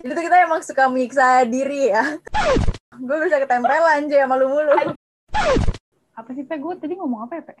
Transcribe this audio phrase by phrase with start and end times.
[0.00, 2.16] Jadi tuh kita emang suka menyiksa diri ya.
[2.96, 4.72] gue bisa ketempelan aja sama lu mulu.
[6.16, 6.56] Apa sih, Pe?
[6.56, 7.54] Gue tadi ngomong apa ya, Pe?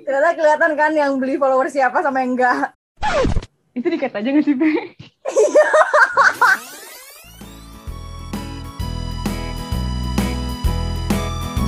[0.00, 2.72] Ternyata kelihatan kan yang beli follower siapa sama yang enggak.
[3.76, 4.96] Itu dikat aja gak sih, Pe?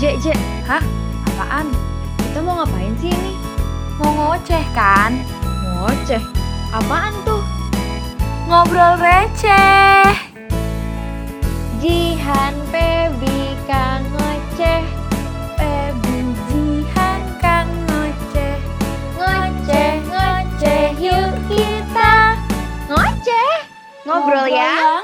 [0.01, 0.81] Jek, Jek, hah?
[1.37, 1.69] Apaan?
[2.25, 3.37] Kita mau ngapain sih ini?
[4.01, 5.13] Mau ngoceh kan?
[5.77, 6.25] Ngoceh?
[6.73, 7.36] Apaan tuh?
[8.47, 10.07] Ngobrol receh.
[11.83, 14.87] Jihan Pebi kan ngoceh.
[15.59, 18.55] Pebi Jihan kan ngoceh.
[19.19, 22.39] Ngoceh, ngoceh, yuk kita
[22.87, 23.55] ngoceh.
[24.07, 24.96] Ngobrol yang receh.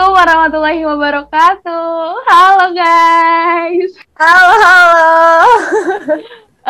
[0.00, 2.00] Assalamualaikum warahmatullahi wabarakatuh.
[2.24, 3.92] Halo guys.
[4.16, 5.04] Halo, halo.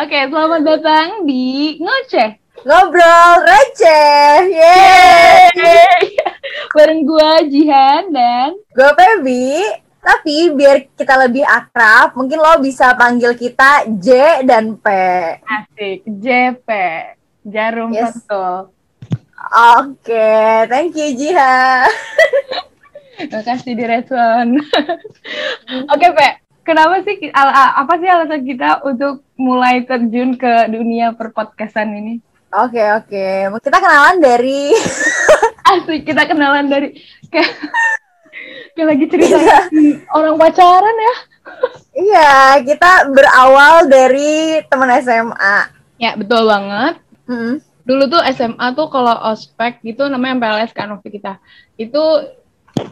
[0.03, 2.35] Oke, selamat datang di Ngoceh.
[2.67, 4.51] Ngobrol receh.
[4.51, 6.11] Yeay.
[6.75, 9.63] Bareng gua Jihan dan Gue Pebi.
[10.03, 14.87] Tapi biar kita lebih akrab, mungkin lo bisa panggil kita J dan P.
[15.47, 16.67] Asik JP
[17.47, 18.11] Jarum Yes.
[18.11, 18.75] Betul.
[19.79, 20.27] Oke,
[20.67, 21.87] thank you Jiha.
[23.29, 24.57] Makasih direspon.
[25.93, 26.29] Oke, Pe.
[26.61, 32.21] Kenapa sih apa sih alasan kita untuk mulai terjun ke dunia perpodcastan ini?
[32.53, 33.57] Oke, oke.
[33.65, 34.69] Kita kenalan dari
[35.71, 36.99] Asik kita kenalan dari
[37.31, 37.49] kayak
[38.75, 39.71] kayak lagi cerita
[40.11, 41.15] orang pacaran ya.
[41.91, 42.31] Iya,
[42.67, 45.57] kita berawal dari teman SMA.
[45.95, 46.99] Ya, betul banget.
[47.25, 47.63] Hmm.
[47.87, 51.39] Dulu tuh SMA tuh kalau ospek gitu namanya MPLS kan waktu kita.
[51.79, 52.03] Itu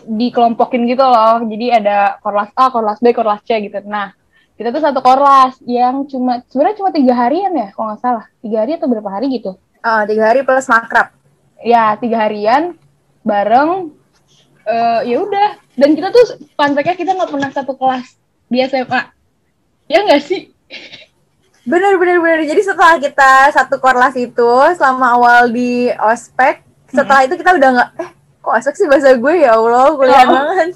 [0.06, 1.42] dikelompokin gitu loh.
[1.46, 3.80] Jadi ada korlas A, korlas B, korlas C gitu.
[3.86, 4.14] Nah,
[4.60, 8.26] kita tuh satu korlas yang cuma sebenarnya cuma tiga harian ya, kalau nggak salah.
[8.44, 9.56] Tiga hari atau berapa hari gitu?
[9.60, 11.16] Oh, tiga hari plus makrab.
[11.64, 12.76] Ya, tiga harian
[13.24, 13.96] bareng.
[14.70, 15.50] eh ya udah.
[15.74, 18.20] Dan kita tuh panteknya kita nggak pernah satu kelas
[18.52, 19.02] di SMA.
[19.90, 20.54] Ya nggak sih?
[21.70, 22.40] Bener, bener, bener.
[22.50, 27.90] Jadi setelah kita satu korlas itu, selama awal di ospek, setelah itu kita udah nggak,
[28.02, 30.32] eh, kok ospek sih bahasa gue ya Allah, kuliah Oh.
[30.32, 30.70] banget.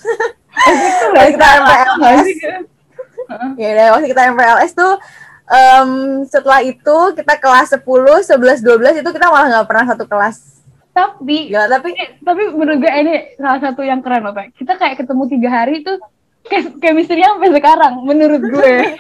[1.11, 2.27] Nggak kita MPLS.
[3.61, 4.93] ya udah, waktu kita MPLS tuh,
[5.45, 5.89] em,
[6.25, 7.81] setelah itu kita kelas 10,
[8.21, 10.37] 11, 12 itu kita malah nggak pernah satu kelas.
[10.93, 14.53] Tapi Gila, tapi Eh, tapi menurut gue ini salah satu yang keren loh, Pak.
[14.53, 15.97] Kita kayak ketemu tiga hari tuh
[16.43, 18.73] kayak chemistry-nya sampai sekarang, menurut gue.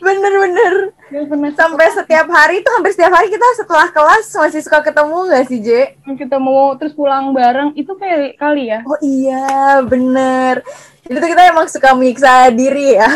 [0.00, 0.74] bener-bener.
[1.10, 5.44] Pernah Sampai setiap hari tuh, hampir setiap hari kita setelah kelas masih suka ketemu nggak
[5.50, 5.68] sih, J?
[6.14, 8.86] kita mau terus pulang bareng, itu kayak kali ya.
[8.86, 10.62] Oh iya, bener.
[11.10, 13.10] Tuh kita emang suka menyiksa diri ya.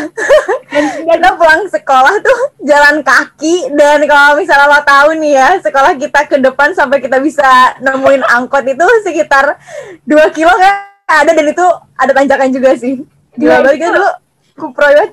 [1.07, 6.27] kita pulang sekolah tuh jalan kaki dan kalau misalnya lo tahu nih ya, sekolah kita
[6.27, 7.47] ke depan sampai kita bisa
[7.79, 9.55] nemuin angkot itu sekitar
[10.03, 11.65] 2 kilo kan ada dan itu
[11.95, 12.99] ada tanjakan juga sih.
[13.39, 14.11] Gila Gila, banget kan itu- dulu.
[14.55, 15.11] Kuproy banget.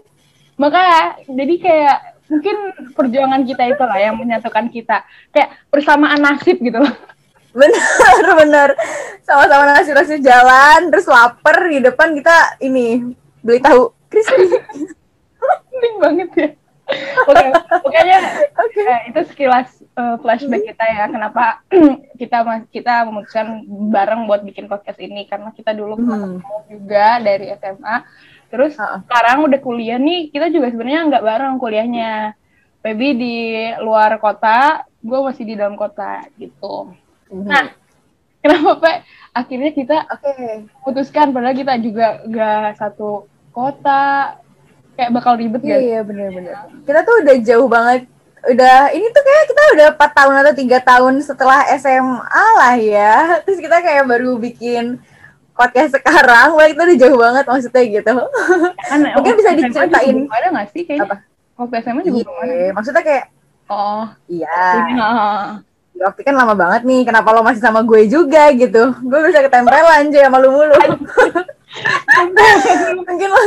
[0.57, 2.57] Makanya, jadi kayak mungkin
[2.93, 5.05] perjuangan kita itu lah yang menyatukan kita.
[5.31, 6.93] Kayak persamaan nasib gitu loh.
[7.53, 8.69] Bener, bener.
[9.21, 13.13] Sama-sama nasi-nasi jalan, terus lapar di depan kita ini
[13.45, 14.57] beli tahu crispy.
[15.69, 16.49] Penting banget ya.
[17.29, 17.45] Oke,
[17.85, 18.19] pokoknya
[18.57, 18.81] Oke.
[18.85, 21.05] eh, itu sekilas eh, flashback kita ya.
[21.09, 21.61] Kenapa
[22.21, 22.41] kita
[22.73, 26.41] kita memutuskan bareng buat bikin podcast ini karena kita dulu pernah Hmm.
[26.41, 27.97] ketemu juga dari SMA.
[28.53, 29.01] Terus Ha-ha.
[29.09, 32.37] sekarang udah kuliah nih, kita juga sebenarnya nggak bareng kuliahnya.
[32.85, 33.37] Baby di
[33.81, 36.93] luar kota, gue masih di dalam kota gitu.
[37.33, 37.73] Nah,
[38.45, 38.93] kenapa Pe?
[39.33, 40.67] Akhirnya kita Oke.
[40.85, 43.25] putuskan padahal kita juga nggak satu
[43.55, 44.37] kota,
[44.99, 45.81] kayak bakal ribet Iya, gak?
[45.81, 46.55] iya bener-bener.
[46.85, 48.01] Kita tuh udah jauh banget.
[48.43, 53.15] Udah, ini tuh kayak kita udah 4 tahun atau tiga tahun setelah SMA lah ya.
[53.47, 54.99] Terus kita kayak baru bikin
[55.63, 56.49] podcast sekarang.
[56.53, 58.15] Wah, itu udah jauh banget maksudnya gitu.
[58.83, 60.17] Kan, Mungkin bisa juga diceritain.
[60.27, 61.07] ada nggak sih kayaknya?
[61.07, 61.17] Apa?
[61.55, 62.53] Waktu SMA juga belum ada.
[62.53, 63.25] Iya, maksudnya kayak,
[63.71, 64.59] Oh, iya.
[64.85, 65.11] iya.
[66.03, 68.91] Waktu kan lama banget nih, kenapa lo masih sama gue juga gitu.
[69.01, 70.75] Gue bisa ketempelan aja sama lu mulu.
[73.03, 73.41] mungkin lo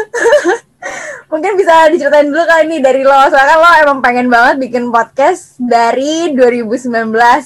[1.25, 4.93] mungkin bisa diceritain dulu kali nih dari lo soalnya kan lo emang pengen banget bikin
[4.93, 6.89] podcast dari 2019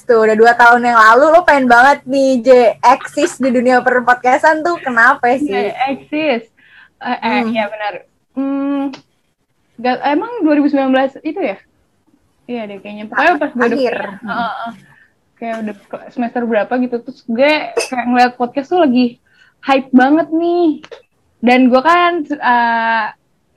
[0.04, 2.50] tuh udah dua tahun yang lalu lo pengen banget nih J
[2.84, 6.44] eksis di dunia per podcastan tuh kenapa sih Iya, eksis.
[7.00, 7.48] Eh, eh, Hmm.
[7.56, 7.94] iya benar.
[8.36, 8.92] Hmm,
[10.04, 11.58] emang 2019 itu ya?
[12.44, 13.06] Iya deh kayaknya.
[13.08, 13.96] Pokoknya pas gue udah Akhir.
[13.96, 14.72] kuliah, uh, uh,
[15.40, 15.76] kayak udah
[16.12, 19.24] semester berapa gitu terus gue kayak ngeliat podcast tuh lagi
[19.64, 20.84] hype banget nih.
[21.40, 23.06] Dan gue kan uh,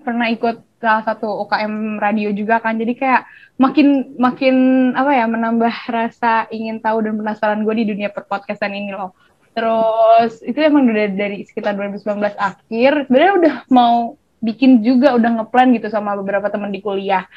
[0.02, 2.78] pernah ikut salah satu UKM radio juga kan.
[2.78, 3.26] Jadi kayak
[3.58, 4.56] makin makin
[4.99, 9.14] apa ya menambah rasa ingin tahu dan penasaran gue di dunia perpodcastan ini loh.
[9.52, 15.70] Terus itu emang udah dari sekitar 2019 akhir sebenarnya udah mau bikin juga udah ngeplan
[15.78, 17.28] gitu sama beberapa teman di kuliah.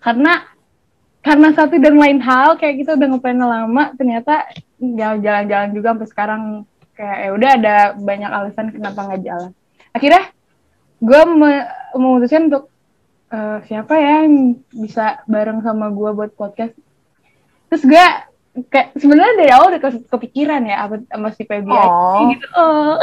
[0.00, 0.48] Karena
[1.20, 4.48] karena satu dan lain hal kayak kita udah ngeplan lama ternyata
[4.80, 6.42] jalan-jalan juga sampai sekarang
[6.98, 9.50] kayak ya udah ada banyak alasan kenapa nggak jalan.
[9.94, 10.34] Akhirnya
[10.98, 11.62] gue me
[11.94, 12.66] memutuskan untuk
[13.30, 16.74] uh, siapa ya yang bisa bareng sama gue buat podcast.
[17.70, 18.04] Terus gue
[18.66, 19.80] kayak sebenarnya dari awal udah
[20.10, 22.34] kepikiran ya apa sama si Feby oh.
[22.34, 22.46] gitu.
[22.58, 22.98] Oh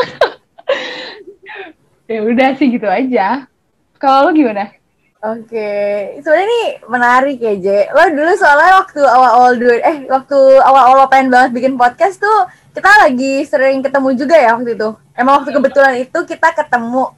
[2.11, 3.47] ya udah sih gitu aja.
[3.95, 4.75] Kalau lo gimana
[5.25, 6.21] Oke, okay.
[6.21, 7.67] sebenarnya ini menarik ya, J.
[7.97, 12.45] Lo dulu soalnya waktu awal-awal dulu, eh waktu awal-awal pengen banget bikin podcast tuh,
[12.77, 14.93] kita lagi sering ketemu juga ya waktu itu.
[15.17, 17.09] Emang waktu kebetulan itu kita ketemu.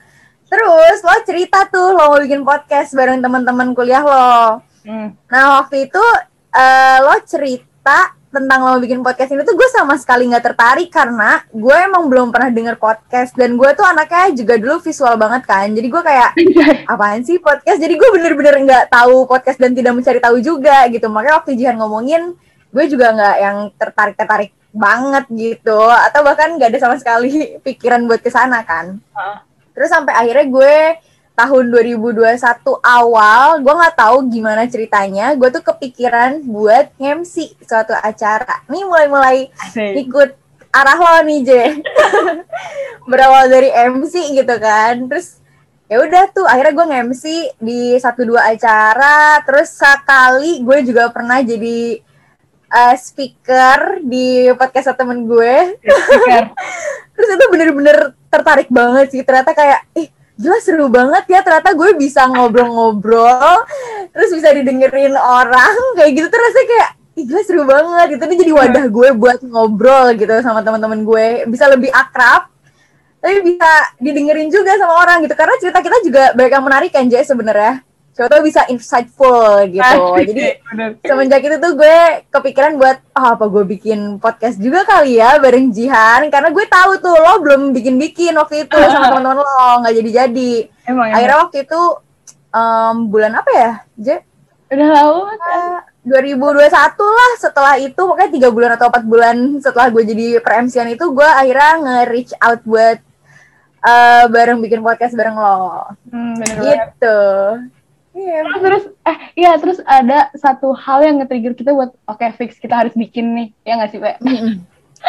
[0.48, 4.63] Terus lo cerita tuh lo mau bikin podcast bareng teman-teman kuliah lo.
[4.88, 5.12] Hmm.
[5.27, 6.04] Nah waktu itu
[6.56, 11.42] uh, lo cerita tentang lo bikin podcast ini tuh gue sama sekali nggak tertarik karena
[11.48, 15.68] gue emang belum pernah denger podcast dan gue tuh anaknya juga dulu visual banget kan.
[15.72, 16.30] Jadi gue kayak
[16.92, 17.80] apaan sih podcast?
[17.80, 21.08] Jadi gue bener-bener nggak tahu podcast dan tidak mencari tahu juga gitu.
[21.08, 22.36] Makanya waktu Jihan ngomongin
[22.68, 25.80] gue juga nggak yang tertarik tertarik banget gitu.
[25.88, 27.32] Atau bahkan nggak ada sama sekali
[27.66, 29.00] pikiran buat ke sana kan.
[29.16, 29.40] Uh.
[29.78, 30.76] terus sampai akhirnya gue
[31.38, 32.34] tahun 2021
[32.81, 35.38] awal gue nggak tahu gimana ceritanya.
[35.38, 38.66] Gue tuh kepikiran buat MC suatu acara.
[38.66, 40.34] Nih mulai-mulai ikut
[40.74, 41.51] arah lo nih J.
[43.10, 45.06] Berawal dari MC gitu kan.
[45.06, 45.38] Terus
[45.86, 47.24] ya udah tuh akhirnya gue nge-MC
[47.62, 49.38] di satu dua acara.
[49.45, 52.01] Terus sekali gue juga pernah jadi
[52.74, 55.78] uh, speaker di podcast temen gue.
[57.13, 59.22] Terus itu bener-bener tertarik banget sih.
[59.22, 63.66] Ternyata kayak ih gila seru banget ya ternyata gue bisa ngobrol-ngobrol
[64.13, 68.30] terus bisa didengerin orang kayak gitu tuh rasanya kayak Ih, gila seru banget gitu.
[68.30, 71.50] Ini jadi wadah gue buat ngobrol gitu sama teman-teman gue.
[71.50, 72.45] Bisa lebih akrab
[73.18, 73.66] tapi bisa
[73.98, 75.34] didengerin juga sama orang gitu.
[75.34, 77.81] Karena cerita kita juga banyak yang menarik kan Jay sebenarnya
[78.18, 79.86] siapa tahu bisa insightful gitu.
[79.86, 80.58] Ah, Jadi
[81.06, 81.98] semenjak itu tuh gue
[82.34, 86.98] kepikiran buat oh, apa gue bikin podcast juga kali ya bareng Jihan karena gue tahu
[86.98, 90.54] tuh lo belum bikin-bikin waktu itu sama teman-teman lo nggak jadi-jadi.
[90.90, 91.81] Emang, Akhirnya waktu itu
[92.50, 93.72] um, bulan apa ya,
[94.02, 94.08] J?
[94.74, 95.86] Udah lama kan?
[96.08, 96.72] 2021
[97.04, 101.28] lah setelah itu pokoknya tiga bulan atau empat bulan setelah gue jadi per itu gue
[101.28, 102.98] akhirnya nge-reach out buat
[103.84, 105.86] uh, bareng bikin podcast bareng lo.
[106.10, 107.19] Hmm, bener gitu.
[108.18, 108.40] Iya.
[108.42, 112.58] Terus, terus eh iya terus ada satu hal yang nge-trigger kita buat oke okay, fix
[112.58, 113.48] kita harus bikin nih.
[113.62, 114.16] Ya nggak sih, Pak?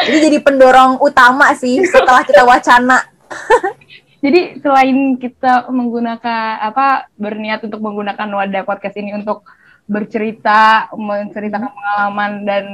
[0.05, 3.09] Jadi jadi pendorong utama sih setelah kita wacana.
[4.23, 9.41] jadi selain kita menggunakan apa berniat untuk menggunakan wadah podcast ini untuk
[9.89, 12.65] bercerita, menceritakan pengalaman dan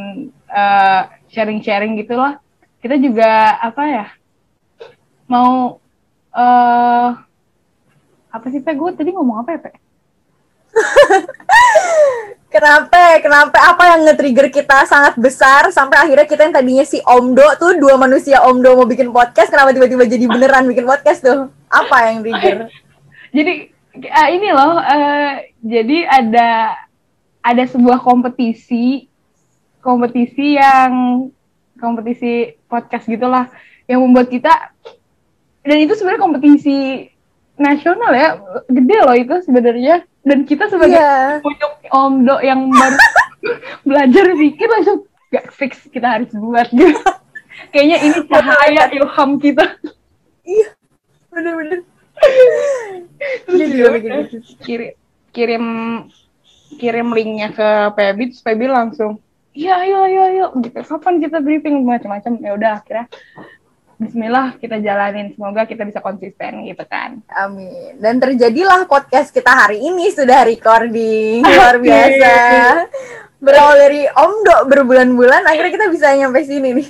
[0.52, 2.44] uh, sharing-sharing gitulah.
[2.84, 4.06] Kita juga apa ya?
[5.32, 5.80] Mau
[6.36, 7.10] uh,
[8.28, 8.76] apa sih Pak?
[8.76, 9.85] Gue tadi ngomong apa ya, Pak?
[12.54, 13.19] Kenapa?
[13.24, 13.57] Kenapa?
[13.74, 17.95] Apa yang nge-trigger kita sangat besar sampai akhirnya kita yang tadinya si Omdo tuh dua
[17.95, 21.51] manusia Omdo mau bikin podcast, kenapa tiba-tiba jadi beneran bikin podcast tuh?
[21.68, 22.69] Apa yang trigger?
[23.36, 23.54] jadi
[24.00, 26.50] uh, ini loh, uh, jadi ada
[27.46, 29.05] ada sebuah kompetisi
[29.86, 31.29] kompetisi yang
[31.77, 33.46] kompetisi podcast gitulah
[33.86, 34.74] yang membuat kita
[35.62, 37.05] dan itu sebenarnya kompetisi
[37.53, 38.29] nasional ya
[38.65, 41.38] gede loh itu sebenarnya dan kita sebagai yeah.
[41.94, 42.98] omdo yang baru
[43.88, 46.67] belajar bikin langsung gak fix kita harus buat.
[46.74, 46.98] Gitu
[47.72, 49.65] kayaknya ini cahaya ilham kita.
[50.41, 50.70] Iya
[51.29, 51.79] bener-bener.
[53.46, 54.38] Terus ya gitu.
[54.65, 54.91] kirim
[55.29, 55.65] kirim
[56.82, 59.22] kirim linknya ke Pebi terus Pebi langsung
[59.53, 60.46] iya ayo ayo ayo.
[60.58, 61.86] Gitu kapan kita briefing?
[61.86, 62.34] Macam-macam.
[62.41, 63.05] Ya udah akhirnya
[63.96, 65.32] Bismillah kita jalanin.
[65.32, 67.24] Semoga kita bisa konsisten gitu kan.
[67.32, 67.96] Amin.
[68.04, 71.40] Dan terjadilah podcast kita hari ini sudah recording.
[71.48, 72.36] Luar biasa.
[73.40, 76.88] Berawal dari Omdo berbulan-bulan, akhirnya kita bisa nyampe sini nih.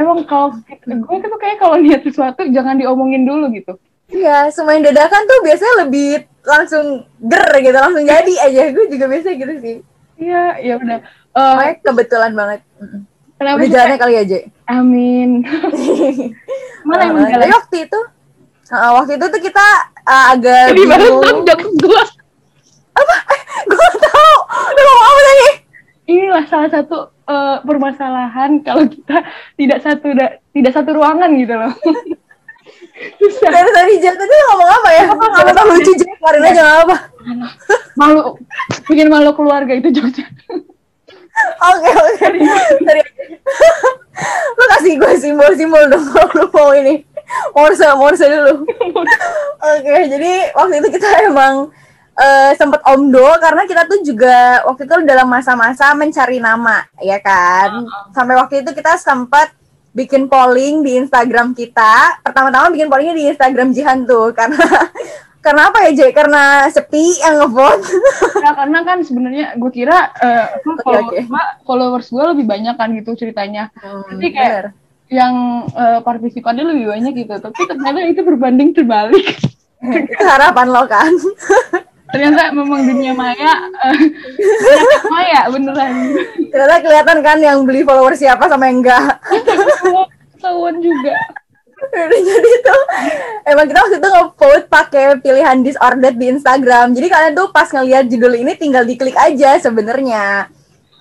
[0.00, 3.76] Emang kalau gue tuh kayak kalau lihat sesuatu jangan diomongin dulu gitu.
[4.06, 8.62] Iya, semain dadakan tuh biasanya lebih langsung ger gitu, langsung jadi aja.
[8.70, 9.76] Gue juga biasa gitu sih.
[10.16, 10.98] Iya, ya udah.
[11.36, 12.64] Uh, kebetulan banget.
[13.36, 14.38] Kenapa Udah jalannya kali aja.
[14.72, 15.30] Amin.
[16.88, 17.48] Mana yang uh, jalan?
[17.52, 18.00] waktu itu,
[18.72, 19.66] uh, waktu itu tuh kita
[20.08, 21.44] uh, agak Jadi bingung.
[21.44, 22.02] gue.
[22.96, 23.14] Apa?
[23.68, 24.34] gue tahu.
[24.72, 25.48] Udah ngomong apa tadi?
[26.06, 29.26] Inilah salah satu uh, permasalahan kalau kita
[29.58, 31.72] tidak satu da tidak satu ruangan gitu loh.
[33.20, 33.50] Susah.
[33.54, 35.04] Dari tadi Jack tadi ngomong apa ya?
[35.12, 36.96] Siapa tahu lucu Jack, keluarin aja nggak apa.
[38.00, 38.20] Malu,
[38.88, 40.24] bikin malu keluarga itu Jogja.
[41.36, 42.16] Oke oke.
[42.16, 42.54] Dari lu
[44.86, 47.02] kasih gue simbol-simbol dong kalau lu mau ini.
[47.50, 48.62] Morse morse dulu.
[49.74, 51.74] Oke, jadi waktu itu kita emang
[52.16, 57.82] eh sempat omdo karena kita tuh juga waktu itu dalam masa-masa mencari nama, ya kan?
[58.14, 59.50] Sampai waktu itu kita sempat
[59.90, 62.22] bikin polling di Instagram kita.
[62.22, 64.62] Pertama-tama bikin pollingnya di Instagram Jihan tuh karena
[65.46, 66.10] karena apa ya, Jay?
[66.10, 67.86] Karena sepi yang ngevote.
[68.46, 71.18] Ya, karena kan sebenarnya gue kira Oke, followers, oke.
[71.26, 73.70] gua- followers gue lebih banyak kan gitu ceritanya.
[74.06, 74.66] Jadi kayak bener.
[75.10, 75.34] yang
[75.66, 77.34] eh, partisipannya lebih banyak gitu.
[77.38, 79.26] Tapi ternyata itu berbanding terbalik.
[79.82, 81.10] itu harapan lo kan.
[82.06, 84.14] ternyata memang dunia maya banyak
[85.10, 85.90] maya beneran.
[86.54, 89.18] Ternyata kelihatan kan yang beli follower siapa sama yang enggak.
[90.38, 91.18] Ketahuan juga.
[92.06, 92.82] Udah jadi tuh
[93.46, 96.94] emang kita waktu itu nge-vote pakai pilihan disordered di Instagram.
[96.94, 100.50] Jadi kalian tuh pas ngeliat judul ini tinggal diklik aja sebenarnya.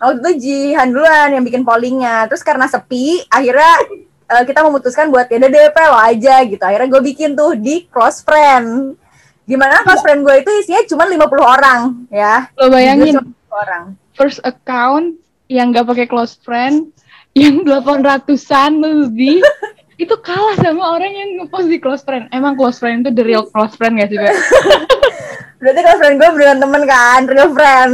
[0.02, 2.28] Waktu itu Jihan duluan yang bikin pollingnya.
[2.28, 3.74] Terus karena sepi, akhirnya
[4.30, 6.64] eh, kita memutuskan buat ya DP lo aja gitu.
[6.66, 9.00] Akhirnya gue bikin tuh di close friend.
[9.46, 12.50] Gimana close friend gue itu isinya cuma 50 orang ya.
[12.58, 13.84] Lo bayangin Jujur, 50 orang.
[14.16, 16.90] first account yang gak pakai close friend
[17.36, 19.44] yang 800-an lebih
[19.96, 22.28] itu kalah sama orang yang ngepost di close friend.
[22.36, 24.36] Emang close friend itu the real close friend gak sih, Mbak?
[25.64, 27.94] Berarti close friend gue beneran temen kan, real friend.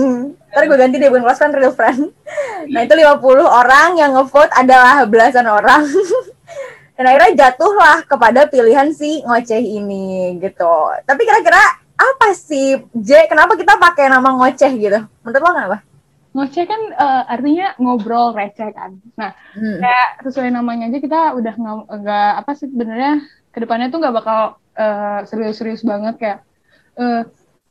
[0.52, 2.00] Ntar gue ganti deh bukan close friend, real friend.
[2.74, 5.86] Nah itu 50 orang yang ngevote adalah belasan orang.
[6.98, 10.74] Dan akhirnya jatuhlah kepada pilihan si ngoceh ini gitu.
[11.06, 11.62] Tapi kira-kira
[11.98, 13.30] apa sih, J?
[13.30, 15.00] Kenapa kita pakai nama ngoceh gitu?
[15.22, 15.78] Menurut lo kenapa?
[16.32, 18.96] Ngoceh kan eh, artinya ngobrol receh kan.
[19.14, 19.80] Nah, Hmm.
[19.80, 23.20] kayak sesuai namanya aja kita udah nggak nggak apa sih sebenarnya
[23.50, 24.40] ke depannya tuh nggak bakal
[24.74, 26.40] eh, serius-serius banget kayak
[26.96, 27.28] eh,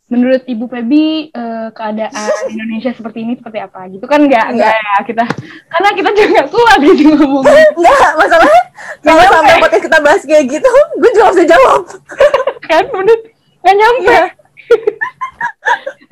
[0.07, 2.13] menurut Ibu Pebi eh, keadaan
[2.53, 5.25] Indonesia seperti ini seperti apa gitu kan nggak nggak ya kita
[5.71, 8.63] karena kita juga nggak kuat gitu ngomong Enggak, masalahnya
[9.01, 10.69] kalau sampai podcast kita bahas kayak gitu,
[11.01, 11.81] gue juga bisa jawab.
[12.69, 13.23] kan menurut
[13.65, 14.25] nggak nyampe Iya.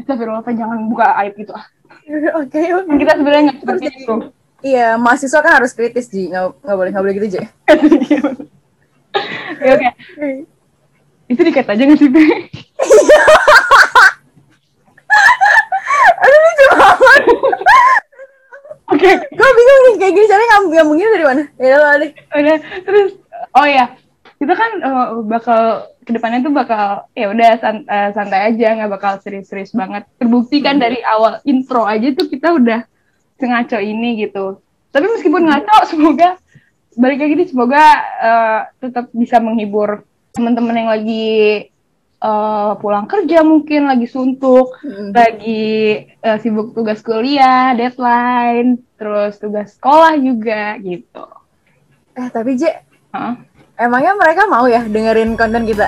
[0.01, 1.65] Astagfirullah jangan buka aib gitu ah
[2.41, 2.89] Oke, oke.
[2.89, 4.15] Kan kita sebenarnya nggak seperti itu
[4.59, 6.35] Iya, mahasiswa kan harus kritis, Ji.
[6.35, 7.37] Nggak, nggak boleh, nggak boleh gitu, J.
[9.65, 9.89] ya oke
[11.29, 12.25] itu dikat aja nggak sih Be?
[16.19, 17.23] Aduh, lucu banget.
[18.89, 22.57] oke gue bingung nih kayak gini caranya ngambung ngambunginnya dari mana ya udah udah
[22.89, 23.11] terus
[23.53, 23.85] oh ya
[24.39, 25.63] kita kan eh, bakal
[26.07, 30.07] ke depannya tuh bakal ya udah san- eh, santai aja nggak bakal serius-serius banget.
[30.17, 32.87] Terbukti kan dari awal intro aja tuh kita udah
[33.35, 34.63] sengaco ini gitu.
[34.95, 36.39] Tapi meskipun ngaco semoga
[36.95, 37.85] balik lagi nih semoga
[38.23, 41.67] eh, tetap bisa menghibur teman-teman yang lagi
[42.23, 44.79] eh, pulang kerja mungkin lagi suntuk
[45.11, 51.27] lagi eh, sibuk tugas kuliah deadline terus tugas sekolah juga gitu.
[52.15, 53.48] Eh tapi J Hah?
[53.79, 55.87] Emangnya mereka mau ya dengerin konten kita